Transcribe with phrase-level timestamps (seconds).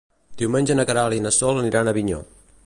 [0.41, 2.25] Diumenge na Queralt i na Sol aniran a Avinyó.